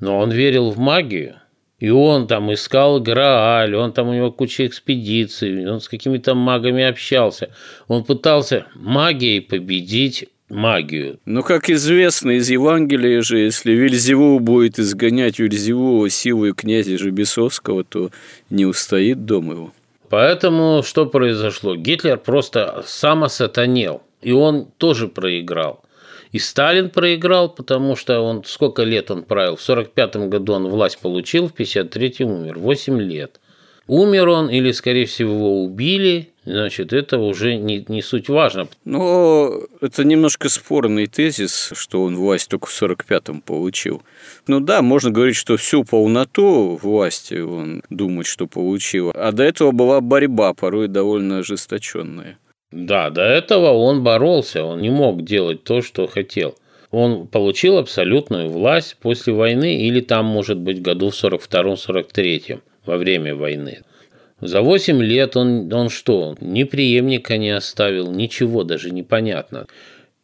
[0.00, 1.36] Но он верил в магию,
[1.78, 6.82] и он там искал Грааль, он там у него куча экспедиций, он с какими-то магами
[6.82, 7.50] общался.
[7.86, 11.18] Он пытался магией победить магию.
[11.24, 18.10] Но, как известно из Евангелия же, если Вельзеву будет изгонять Вельзеву силой князя Жебесовского, то
[18.50, 19.72] не устоит дом его.
[20.10, 21.76] Поэтому что произошло?
[21.76, 25.84] Гитлер просто самосатанел, и он тоже проиграл.
[26.32, 29.56] И Сталин проиграл, потому что он сколько лет он правил?
[29.56, 33.40] В 45 году он власть получил, в 53 умер, 8 лет.
[33.86, 38.68] Умер он или, скорее всего, его убили, значит, это уже не, не суть важно.
[38.84, 44.02] Но это немножко спорный тезис, что он власть только в 45-м получил.
[44.46, 49.12] Ну да, можно говорить, что всю полноту власти он думает, что получил.
[49.14, 52.38] А до этого была борьба, порой довольно ожесточенная.
[52.72, 56.54] Да, до этого он боролся, он не мог делать то, что хотел.
[56.90, 63.34] Он получил абсолютную власть после войны или там, может быть, году в 42-43 во время
[63.34, 63.82] войны.
[64.40, 69.66] За 8 лет он, он что, ни преемника не оставил, ничего даже непонятно.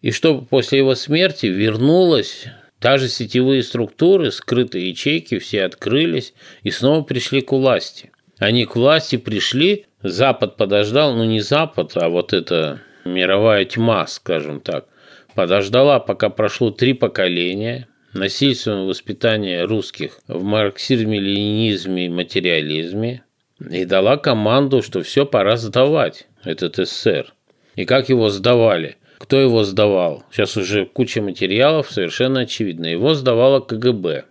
[0.00, 2.46] И что после его смерти вернулась
[2.81, 8.11] даже сетевые структуры, скрытые ячейки, все открылись и снова пришли к власти.
[8.38, 14.61] Они к власти пришли, Запад подождал, ну не Запад, а вот эта мировая тьма, скажем
[14.61, 14.87] так,
[15.35, 23.25] подождала, пока прошло три поколения насильственного воспитания русских в марксизме, ленинизме и материализме
[23.59, 27.33] и дала команду, что все пора сдавать, этот СССР.
[27.75, 28.97] И как его сдавали?
[29.19, 30.25] Кто его сдавал?
[30.31, 32.87] Сейчас уже куча материалов, совершенно очевидно.
[32.87, 34.25] Его сдавала КГБ.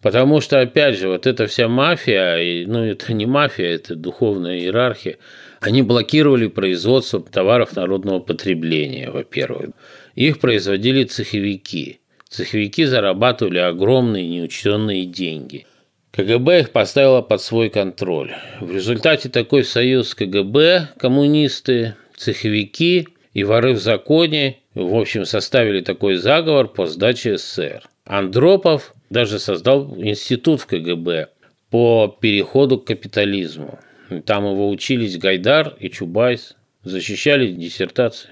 [0.00, 5.18] Потому что, опять же, вот эта вся мафия, ну это не мафия, это духовная иерархия,
[5.60, 9.70] они блокировали производство товаров народного потребления, во-первых.
[10.14, 12.00] Их производили цеховики.
[12.30, 15.66] Цеховики зарабатывали огромные неучтенные деньги.
[16.12, 18.34] КГБ их поставила под свой контроль.
[18.60, 26.16] В результате такой союз КГБ, коммунисты, цеховики и воры в законе, в общем, составили такой
[26.16, 27.82] заговор по сдаче СССР.
[28.04, 31.28] Андропов даже создал институт в КГБ
[31.70, 33.78] по переходу к капитализму.
[34.26, 38.30] Там его учились Гайдар и Чубайс, защищали диссертации.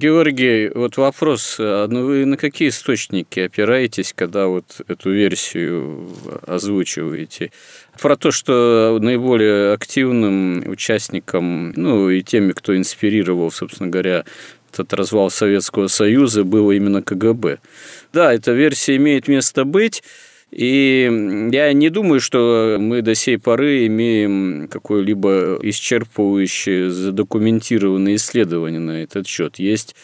[0.00, 6.08] Георгий, вот вопрос, а ну вы на какие источники опираетесь, когда вот эту версию
[6.46, 7.52] озвучиваете?
[8.00, 14.24] Про то, что наиболее активным участником, ну и теми, кто инспирировал, собственно говоря,
[14.72, 17.58] этот развал Советского Союза, было именно КГБ.
[18.14, 20.02] Да, эта версия имеет место быть.
[20.50, 29.02] И я не думаю, что мы до сей поры имеем какое-либо исчерпывающее задокументированное исследование на
[29.02, 29.60] этот счет.
[29.60, 29.94] Есть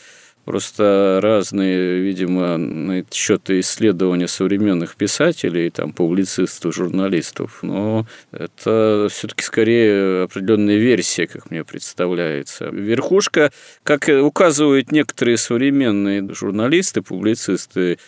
[0.45, 9.43] просто разные, видимо, на этот счет исследования современных писателей, там, публицистов, журналистов, но это все-таки
[9.43, 12.69] скорее определенная версия, как мне представляется.
[12.71, 13.51] Верхушка,
[13.83, 17.99] как указывают некоторые современные журналисты, публицисты,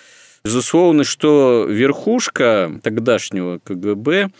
[0.44, 4.30] Безусловно, что верхушка тогдашнего КГБ,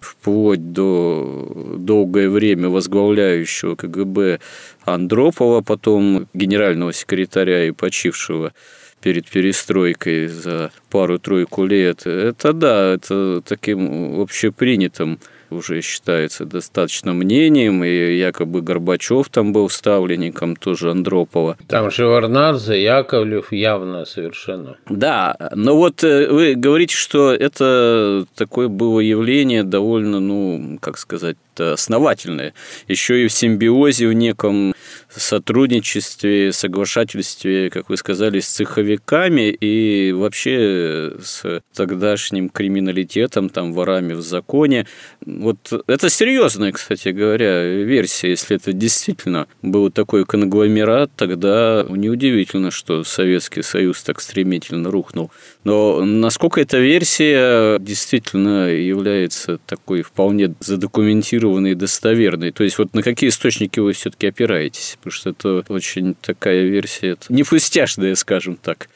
[0.00, 4.38] вплоть до долгое время возглавляющего КГБ
[4.84, 8.52] Андропова, потом генерального секретаря и почившего
[9.00, 15.18] перед перестройкой за пару-тройку лет, это да, это таким общепринятым
[15.50, 21.56] уже считается достаточно мнением, и якобы Горбачев там был ставленником тоже Андропова.
[21.68, 24.76] Там Шеварнадзе, Яковлев явно совершенно.
[24.88, 31.36] Да, но вот э, вы говорите, что это такое было явление довольно, ну, как сказать,
[31.58, 32.54] основательное.
[32.86, 34.74] Еще и в симбиозе, в неком
[35.18, 44.22] сотрудничестве, соглашательстве, как вы сказали, с цеховиками и вообще с тогдашним криминалитетом, там, ворами в
[44.22, 44.86] законе.
[45.24, 48.30] Вот это серьезная, кстати говоря, версия.
[48.30, 55.30] Если это действительно был такой конгломерат, тогда неудивительно, что Советский Союз так стремительно рухнул.
[55.64, 62.52] Но насколько эта версия действительно является такой вполне задокументированной и достоверной?
[62.52, 64.98] То есть вот на какие источники вы все-таки опираетесь?
[65.08, 68.88] Потому что это очень такая версия, это не пустяшная, скажем так,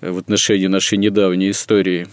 [0.00, 2.08] в отношении нашей недавней истории.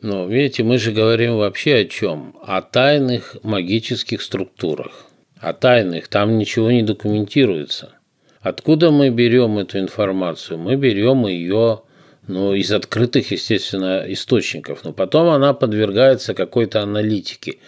[0.00, 2.34] Но, видите, мы же говорим вообще о чем?
[2.42, 5.06] О тайных магических структурах.
[5.38, 7.92] О тайных, там ничего не документируется.
[8.40, 10.58] Откуда мы берем эту информацию?
[10.58, 11.82] Мы берем ее
[12.26, 14.82] ну, из открытых, естественно, источников.
[14.82, 17.58] Но потом она подвергается какой-то аналитике.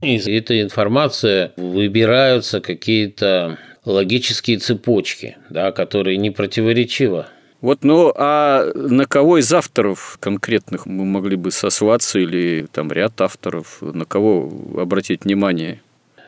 [0.00, 7.26] Из этой информации выбираются какие-то логические цепочки, да, которые не противоречивы.
[7.60, 13.20] Вот, ну, а на кого из авторов конкретных мы могли бы сослаться или там ряд
[13.22, 15.80] авторов, на кого обратить внимание?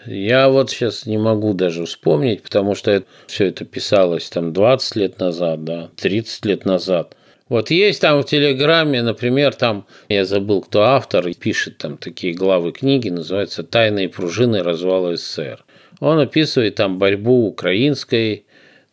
[0.07, 4.97] Я вот сейчас не могу даже вспомнить, потому что это, все это писалось там 20
[4.97, 7.17] лет назад, да, 30 лет назад.
[7.49, 12.73] Вот есть там в Телеграме, например, там, я забыл, кто автор, пишет там такие главы
[12.73, 15.66] книги, называются «Тайные пружины развала СССР».
[16.01, 18.45] Он описывает там борьбу украинской,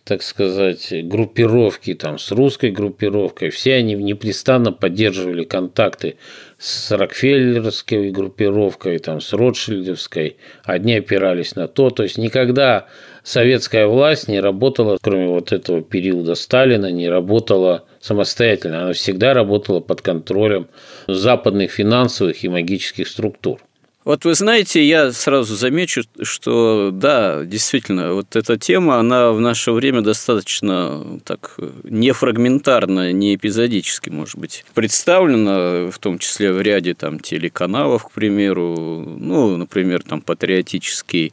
[0.06, 3.50] так сказать, группировки там с русской группировкой.
[3.50, 6.18] Все они непрестанно поддерживали контакты
[6.58, 10.38] с Рокфеллеровской группировкой, там, с Ротшильдовской.
[10.64, 11.90] Одни опирались на то.
[11.90, 12.88] То есть никогда
[13.24, 18.84] советская власть не работала, кроме вот этого периода Сталина, не работала самостоятельно.
[18.84, 20.68] Она всегда работала под контролем
[21.08, 23.62] западных финансовых и магических структур.
[24.06, 29.72] Вот вы знаете, я сразу замечу, что да, действительно, вот эта тема, она в наше
[29.72, 36.94] время достаточно так не фрагментарно, не эпизодически, может быть, представлена, в том числе в ряде
[36.96, 41.32] там телеканалов, к примеру, ну, например, там патриотический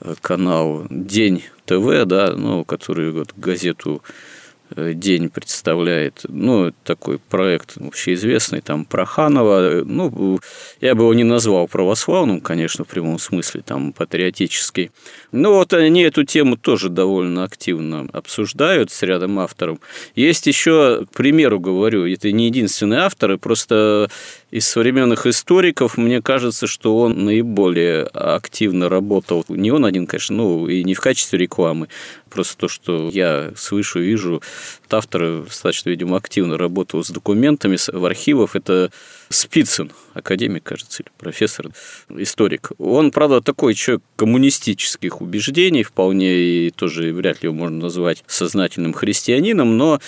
[0.00, 4.37] э, канал «День ТВ», да, ну, который вот газету Э,
[4.76, 10.40] день представляет, ну, такой проект общеизвестный, там, Проханова, ну,
[10.80, 14.90] я бы его не назвал православным, конечно, в прямом смысле, там, патриотический.
[15.32, 19.78] Но вот они эту тему тоже довольно активно обсуждают с рядом авторов.
[20.14, 24.10] Есть еще, к примеру говорю, это не единственные авторы, просто
[24.50, 29.44] из современных историков, мне кажется, что он наиболее активно работал.
[29.48, 31.88] Не он один, конечно, ну и не в качестве рекламы,
[32.30, 34.42] просто то, что я слышу, вижу.
[34.90, 38.56] Автор достаточно, видимо, активно работал с документами в архивах.
[38.56, 38.90] Это
[39.28, 41.70] Спицын, академик, кажется, или профессор,
[42.08, 42.72] историк.
[42.78, 48.92] Он, правда, такой человек коммунистических убеждений вполне, и тоже вряд ли его можно назвать сознательным
[48.92, 50.00] христианином, но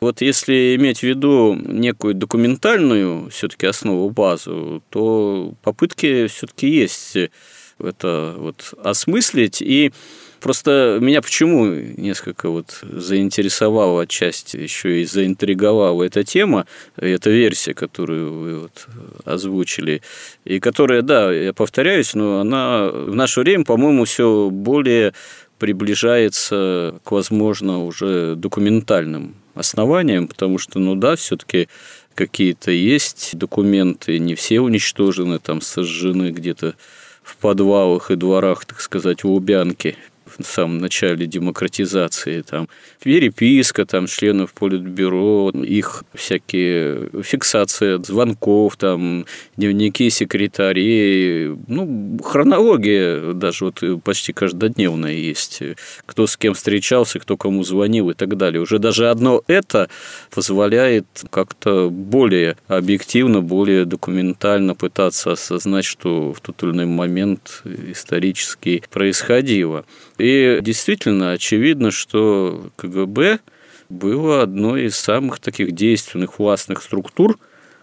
[0.00, 7.16] вот если иметь в виду некую документальную все-таки основу базу, то попытки все-таки есть
[7.78, 9.62] это вот осмыслить.
[9.62, 9.92] И
[10.40, 16.66] просто меня почему несколько вот заинтересовала отчасти, еще и заинтриговала эта тема,
[16.96, 18.86] эта версия, которую вы вот
[19.24, 20.02] озвучили,
[20.44, 25.12] и которая, да, я повторяюсь, но она в наше время, по-моему, все более
[25.58, 31.68] приближается к, возможно, уже документальным основаниям, потому что, ну да, все-таки
[32.14, 36.74] какие-то есть документы, не все уничтожены, там сожжены где-то
[37.22, 39.96] в подвалах и дворах, так сказать, в Лубянке
[40.38, 42.68] в самом начале демократизации, там,
[43.02, 49.26] переписка там, членов Политбюро, их всякие фиксация звонков, там,
[49.56, 55.62] дневники секретарей, ну, хронология даже вот почти каждодневная есть,
[56.06, 58.60] кто с кем встречался, кто кому звонил и так далее.
[58.60, 59.88] Уже даже одно это
[60.30, 68.82] позволяет как-то более объективно, более документально пытаться осознать, что в тот или иной момент исторически
[68.90, 69.84] происходило.
[70.18, 73.38] И действительно очевидно, что КГБ
[73.88, 77.38] было одной из самых таких действенных властных структур,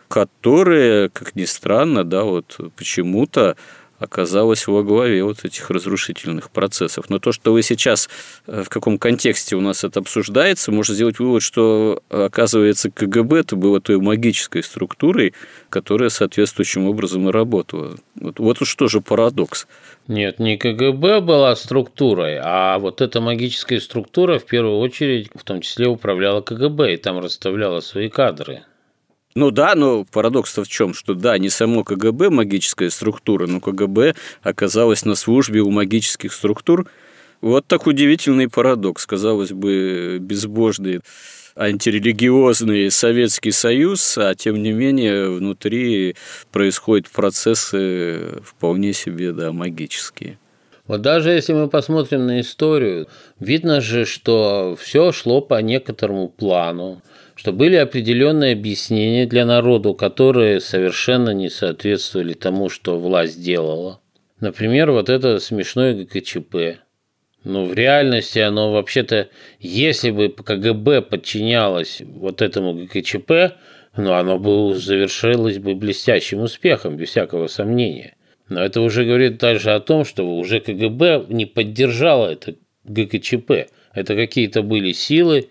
[0.07, 3.55] которые, как ни странно, да, вот почему-то
[4.00, 7.10] оказалась во главе вот этих разрушительных процессов.
[7.10, 8.10] Но то, что вы сейчас,
[8.48, 13.56] э, в каком контексте у нас это обсуждается, можно сделать вывод, что, оказывается, КГБ это
[13.56, 15.34] было той магической структурой,
[15.70, 17.96] которая соответствующим образом и работала.
[18.20, 19.68] Вот, вот уж тоже парадокс.
[20.08, 25.62] Нет, не КГБ была структурой, а вот эта магическая структура в первую очередь в том
[25.62, 28.64] числе управляла КГБ и там расставляла свои кадры.
[29.38, 34.15] Ну да, но парадокс-то в чем, что да, не само КГБ магическая структура, но КГБ
[34.41, 36.89] оказалась на службе у магических структур.
[37.41, 41.01] Вот так удивительный парадокс, казалось бы, безбожный
[41.57, 46.15] антирелигиозный Советский Союз, а тем не менее внутри
[46.53, 50.39] происходят процессы вполне себе да, магические.
[50.88, 53.07] Вот даже если мы посмотрим на историю,
[53.39, 57.01] видно же, что все шло по некоторому плану
[57.36, 63.99] что были определенные объяснения для народу, которые совершенно не соответствовали тому, что власть делала.
[64.39, 66.79] Например, вот это смешное ГКЧП.
[67.43, 69.29] Но в реальности оно вообще-то,
[69.59, 73.53] если бы КГБ подчинялось вот этому ГКЧП,
[73.97, 78.15] ну, оно бы завершилось бы блестящим успехом, без всякого сомнения.
[78.49, 83.67] Но это уже говорит также о том, что уже КГБ не поддержало это ГКЧП.
[83.93, 85.49] Это какие-то были силы,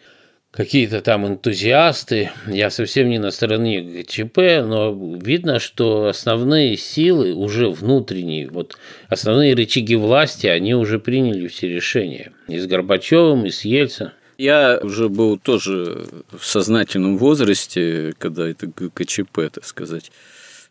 [0.54, 2.30] какие-то там энтузиасты.
[2.46, 8.76] Я совсем не на стороне ГЧП, но видно, что основные силы уже внутренние, вот
[9.08, 12.32] основные рычаги власти, они уже приняли все решения.
[12.46, 14.12] И с Горбачевым, и с Ельцином.
[14.36, 20.10] Я уже был тоже в сознательном возрасте, когда это ГКЧП, так сказать,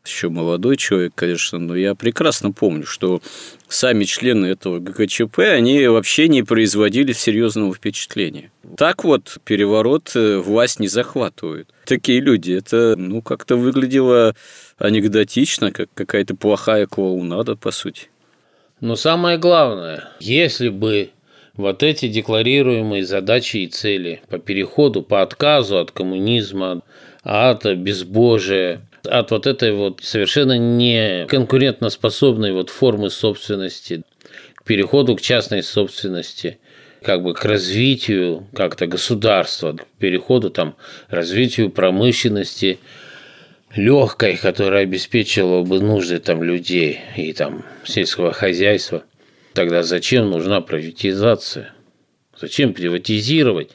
[0.05, 3.21] еще молодой человек, конечно, но я прекрасно помню, что
[3.67, 8.51] сами члены этого ГКЧП, они вообще не производили серьезного впечатления.
[8.77, 11.69] Так вот, переворот э, власть не захватывает.
[11.85, 14.35] Такие люди, это, ну, как-то выглядело
[14.77, 18.07] анекдотично, как какая-то плохая клоунада, по сути.
[18.81, 21.11] Но самое главное, если бы
[21.55, 26.81] вот эти декларируемые задачи и цели по переходу, по отказу от коммунизма,
[27.23, 34.03] от безбожия, от вот этой вот совершенно не конкурентоспособной вот формы собственности
[34.55, 36.57] к переходу к частной собственности,
[37.01, 40.75] как бы к развитию как-то государства, к переходу там
[41.09, 42.79] развитию промышленности.
[43.75, 49.03] легкой, которая обеспечивала бы нужды там людей и там сельского хозяйства,
[49.53, 51.73] тогда зачем нужна приватизация?
[52.39, 53.71] Зачем приватизировать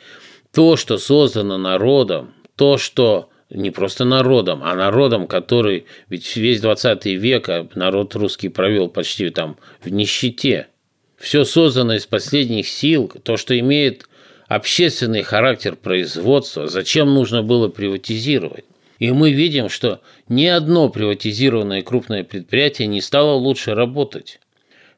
[0.53, 7.07] то, что создано народом, то, что не просто народом, а народом, который ведь весь 20
[7.07, 10.69] век а народ русский провел почти там в нищете.
[11.17, 14.09] Все создано из последних сил, то, что имеет
[14.47, 18.65] общественный характер производства, зачем нужно было приватизировать?
[18.99, 24.41] И мы видим, что ни одно приватизированное крупное предприятие не стало лучше работать.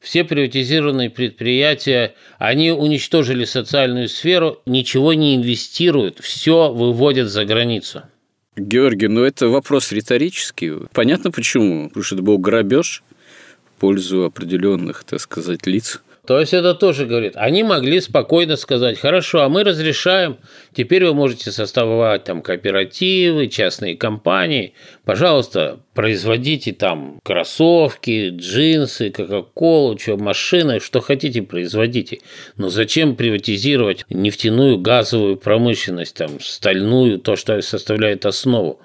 [0.00, 8.04] Все приватизированные предприятия, они уничтожили социальную сферу, ничего не инвестируют, все выводят за границу.
[8.56, 10.72] Георгий, ну это вопрос риторический.
[10.92, 11.88] Понятно почему.
[11.88, 13.02] Потому что это был грабеж
[13.64, 16.02] в пользу определенных, так сказать, лиц.
[16.30, 20.36] То есть это тоже говорит, они могли спокойно сказать, хорошо, а мы разрешаем,
[20.72, 24.74] теперь вы можете составать там кооперативы, частные компании,
[25.04, 32.20] пожалуйста, производите там кроссовки, джинсы, кока-колу, что, машины, что хотите, производите.
[32.56, 38.78] Но зачем приватизировать нефтяную, газовую промышленность, там, стальную, то, что составляет основу?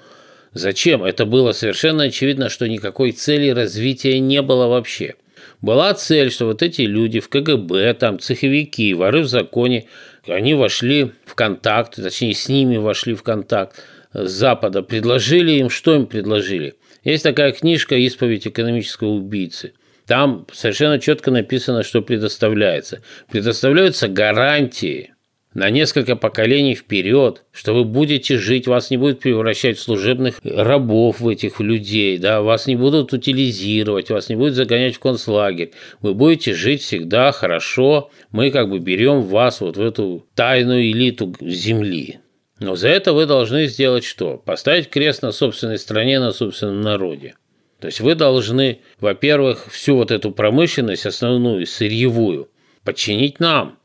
[0.53, 1.03] Зачем?
[1.03, 5.13] Это было совершенно очевидно, что никакой цели развития не было вообще–
[5.61, 9.87] была цель, что вот эти люди в КГБ, там цеховики, воры в законе,
[10.27, 13.83] они вошли в контакт, точнее с ними вошли в контакт
[14.13, 16.75] с Запада, предложили им, что им предложили?
[17.03, 19.73] Есть такая книжка «Исповедь экономического убийцы».
[20.07, 23.01] Там совершенно четко написано, что предоставляется.
[23.31, 25.14] Предоставляются гарантии
[25.55, 31.21] на несколько поколений вперед, что вы будете жить, вас не будут превращать в служебных рабов
[31.21, 36.13] в этих людей, да, вас не будут утилизировать, вас не будут загонять в концлагерь, вы
[36.13, 42.19] будете жить всегда хорошо, мы как бы берем вас вот в эту тайную элиту земли.
[42.59, 44.37] Но за это вы должны сделать что?
[44.37, 47.35] Поставить крест на собственной стране, на собственном народе.
[47.79, 52.49] То есть вы должны, во-первых, всю вот эту промышленность, основную, сырьевую,
[52.83, 53.77] подчинить нам,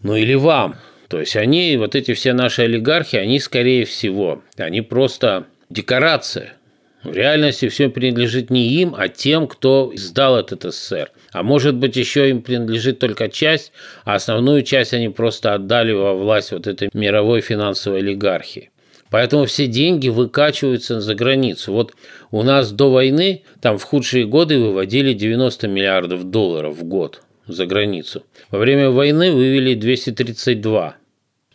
[0.00, 0.76] ну или вам,
[1.08, 6.54] то есть они, вот эти все наши олигархи, они скорее всего, они просто декорация.
[7.02, 11.10] В реальности все принадлежит не им, а тем, кто сдал этот СССР.
[11.32, 13.72] А может быть, еще им принадлежит только часть,
[14.04, 18.70] а основную часть они просто отдали во власть вот этой мировой финансовой олигархии.
[19.10, 21.72] Поэтому все деньги выкачиваются за границу.
[21.72, 21.94] Вот
[22.30, 27.64] у нас до войны, там в худшие годы выводили 90 миллиардов долларов в год за
[27.64, 28.24] границу.
[28.50, 30.96] Во время войны вывели 232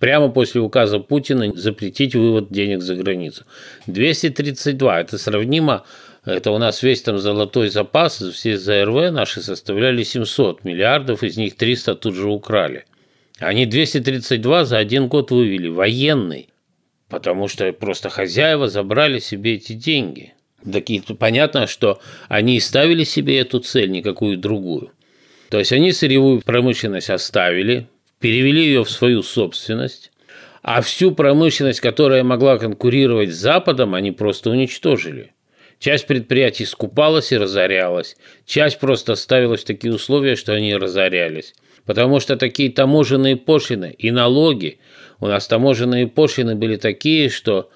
[0.04, 3.46] прямо после указа Путина запретить вывод денег за границу.
[3.88, 5.86] 232– это сравнимо
[6.26, 11.56] это у нас весь там золотой запас, все ЗРВ наши составляли 700 миллиардов, из них
[11.56, 12.84] 300 тут же украли.
[13.40, 16.50] Они 232 за один год вывели, военный,
[17.08, 20.34] потому что просто хозяева забрали себе эти деньги.
[20.70, 24.92] Такие, понятно, что они ставили себе эту цель, никакую другую.
[25.50, 27.88] То есть они сырьевую промышленность оставили,
[28.24, 30.10] перевели ее в свою собственность,
[30.62, 35.34] а всю промышленность, которая могла конкурировать с Западом, они просто уничтожили.
[35.78, 38.16] Часть предприятий скупалась и разорялась,
[38.46, 41.54] часть просто ставилась в такие условия, что они разорялись.
[41.84, 44.80] Потому что такие таможенные пошлины и налоги,
[45.20, 47.70] у нас таможенные пошлины были такие, что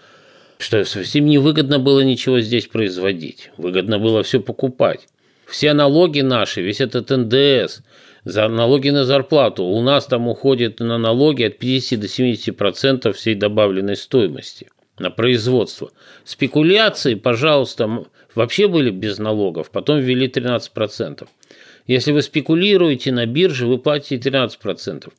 [0.59, 3.51] что совсем невыгодно было ничего здесь производить.
[3.57, 5.09] Выгодно было все покупать.
[5.45, 7.81] Все налоги наши, весь этот НДС,
[8.27, 13.15] за налоги на зарплату, у нас там уходит на налоги от 50 до 70 процентов
[13.15, 14.69] всей добавленной стоимости
[14.99, 15.91] на производство.
[16.25, 18.05] Спекуляции, пожалуйста,
[18.35, 21.29] вообще были без налогов, потом ввели 13 процентов.
[21.85, 25.09] Если вы спекулируете на бирже, вы платите 13%.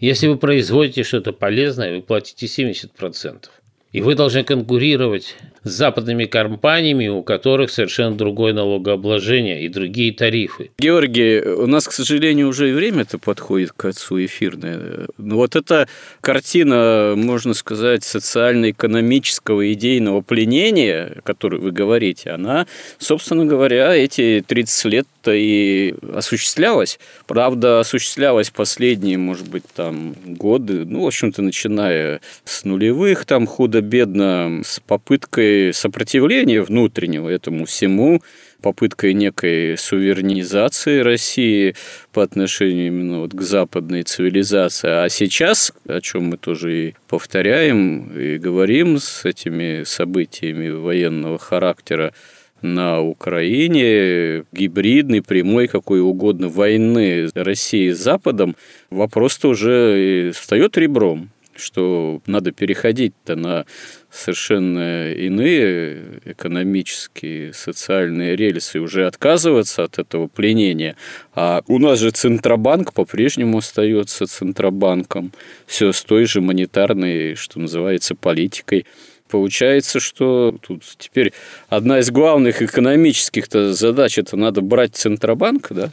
[0.00, 3.44] Если вы производите что-то полезное, вы платите 70%.
[3.92, 10.70] И вы должны конкурировать с западными компаниями, у которых совершенно другое налогообложение и другие тарифы.
[10.78, 15.06] Георгий, у нас, к сожалению, уже и время-то подходит к отцу эфирное.
[15.18, 15.88] Но вот эта
[16.20, 22.66] картина, можно сказать, социально-экономического идейного пленения, о которой вы говорите, она,
[22.98, 26.98] собственно говоря, эти 30 лет то и осуществлялась.
[27.26, 34.60] Правда, осуществлялась последние, может быть, там годы, ну, в общем-то, начиная с нулевых, там худо-бедно,
[34.62, 38.22] с попыткой сопротивления внутреннего этому всему,
[38.62, 41.74] попыткой некой суверенизации России
[42.12, 44.88] по отношению именно вот к западной цивилизации.
[44.88, 52.14] А сейчас, о чем мы тоже и повторяем и говорим с этими событиями военного характера,
[52.62, 58.56] на Украине, гибридной, прямой, какой угодно войны России с Западом,
[58.88, 61.30] вопрос-то уже встает ребром.
[61.56, 63.66] Что надо переходить-то на
[64.10, 70.96] совершенно иные экономические, социальные рельсы, уже отказываться от этого пленения.
[71.34, 75.32] А у нас же Центробанк по-прежнему остается Центробанком,
[75.66, 78.86] все с той же монетарной, что называется, политикой.
[79.28, 81.32] Получается, что тут теперь
[81.68, 85.92] одна из главных экономических задач– это надо брать Центробанк, да,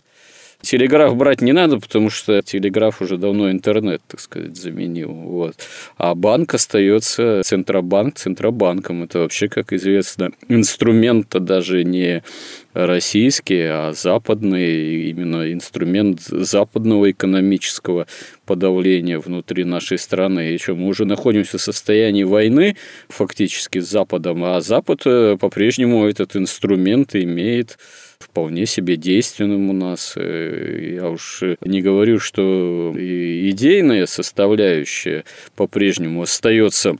[0.61, 5.11] Телеграф брать не надо, потому что телеграф уже давно интернет, так сказать, заменил.
[5.11, 5.55] Вот.
[5.97, 9.03] А банк остается Центробанк Центробанком.
[9.03, 12.23] Это вообще, как известно, инструмент даже не
[12.73, 18.07] российский, а западный, именно инструмент западного экономического
[18.45, 20.57] подавления внутри нашей страны.
[20.57, 22.77] Что, мы уже находимся в состоянии войны
[23.09, 27.77] фактически с Западом, а Запад э, по-прежнему этот инструмент имеет
[28.31, 30.13] вполне себе действенным у нас.
[30.15, 35.25] Э, я уж не говорю, что идейная составляющая
[35.55, 36.97] по-прежнему остается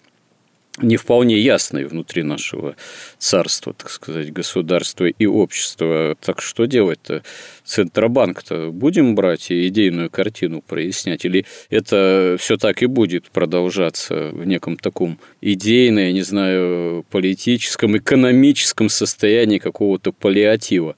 [0.77, 2.75] не вполне ясной внутри нашего
[3.17, 6.15] царства, так сказать, государства и общества.
[6.21, 7.23] Так что делать-то?
[7.65, 11.25] Центробанк-то будем брать и идейную картину прояснять?
[11.25, 17.97] Или это все так и будет продолжаться в неком таком идейном, я не знаю, политическом,
[17.97, 20.95] экономическом состоянии какого-то паллиатива?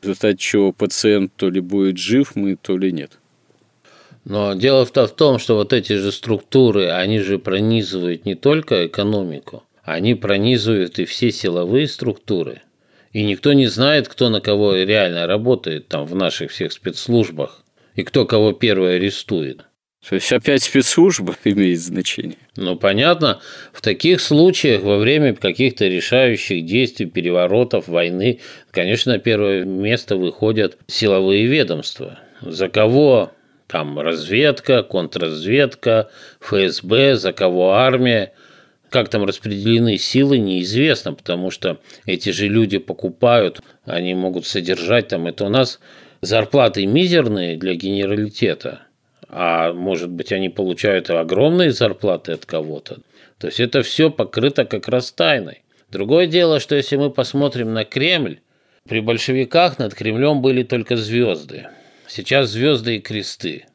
[0.00, 3.12] В результате чего пациент то ли будет жив мы, то ли нет.
[4.24, 9.64] Но дело в том, что вот эти же структуры, они же пронизывают не только экономику,
[9.82, 12.62] они пронизывают и все силовые структуры.
[13.12, 18.02] И никто не знает, кто на кого реально работает там в наших всех спецслужбах, и
[18.02, 19.64] кто кого первый арестует.
[20.08, 22.38] То есть опять спецслужба имеет значение.
[22.56, 23.40] Ну, понятно.
[23.72, 28.40] В таких случаях, во время каких-то решающих действий, переворотов, войны,
[28.70, 32.18] конечно, на первое место выходят силовые ведомства.
[32.40, 33.32] За кого
[33.66, 38.32] там разведка, контрразведка, ФСБ, за кого армия.
[38.88, 45.28] Как там распределены силы, неизвестно, потому что эти же люди покупают, они могут содержать там.
[45.28, 45.78] Это у нас
[46.22, 48.80] зарплаты мизерные для генералитета–
[49.30, 52.98] а может быть они получают огромные зарплаты от кого-то.
[53.38, 55.62] То есть это все покрыто как раз тайной.
[55.90, 58.40] Другое дело, что если мы посмотрим на Кремль,
[58.88, 61.68] при большевиках над Кремлем были только звезды.
[62.06, 63.66] Сейчас звезды и кресты.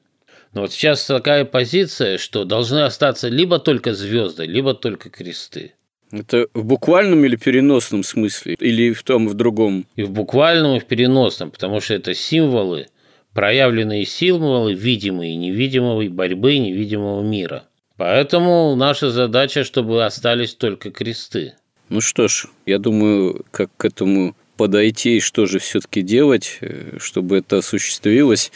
[0.53, 5.74] Но вот сейчас такая позиция, что должны остаться либо только звезды, либо только кресты.
[6.12, 8.56] Это в буквальном или переносном смысле?
[8.60, 9.86] Или в том, в другом?
[9.95, 12.88] И в буквальном, и в переносном, потому что это символы,
[13.36, 17.65] проявленные символы видимой и невидимой борьбы невидимого мира.
[17.97, 21.53] Поэтому наша задача, чтобы остались только кресты.
[21.89, 26.97] Ну что ж, я думаю, как к этому подойти и что же все-таки делать, э,
[26.99, 28.53] чтобы это осуществилось,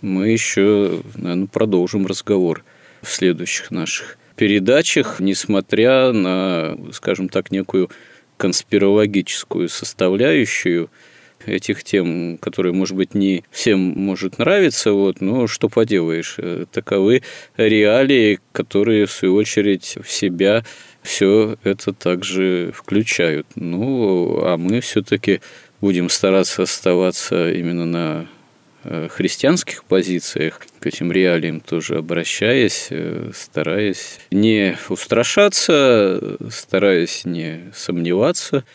[0.00, 2.64] мы еще, наверное, продолжим разговор
[3.02, 7.90] в следующих наших передачах, несмотря на, скажем так, некую
[8.36, 10.90] конспирологическую составляющую–
[11.44, 17.22] этих тем, которые, может быть, не всем может нравиться, вот, но что поделаешь, э, таковы
[17.56, 20.64] реалии, которые, в свою очередь, в себя
[21.02, 23.46] все это также включают.
[23.54, 25.40] Ну, а мы все-таки
[25.80, 28.26] будем стараться оставаться именно на
[28.84, 38.64] э, христианских позициях, к этим реалиям тоже обращаясь, э, стараясь не устрашаться, стараясь не сомневаться–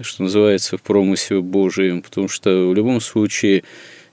[0.00, 3.64] что называется, в промысле Божием, потому что в любом случае,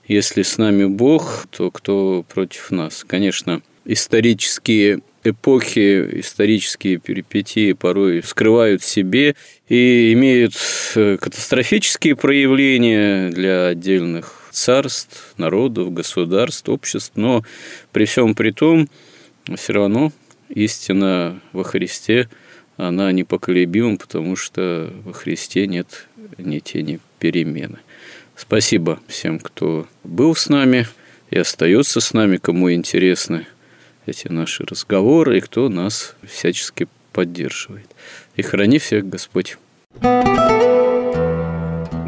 [0.06, 3.04] если с нами Бог, то кто против нас?
[3.04, 9.34] Конечно, исторические эпохи, исторические перипетии порой скрывают себе
[9.68, 10.54] и имеют
[10.94, 17.44] э, катастрофические проявления для отдельных царств, народов, государств, обществ, но
[17.92, 18.88] при всем при том,
[19.56, 20.12] все равно
[20.48, 22.28] истина во Христе–
[22.78, 26.08] она непоколебима, потому что во Христе нет
[26.38, 27.78] ни тени перемены.
[28.36, 30.86] Спасибо всем, кто был с нами
[31.30, 33.46] и остается с нами, кому интересны
[34.06, 37.90] эти наши разговоры и кто нас всячески поддерживает.
[38.36, 39.58] И храни всех Господь.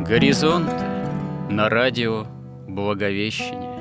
[0.06, 0.70] Горизонт
[1.50, 2.26] на радио
[2.68, 3.80] Благовещение.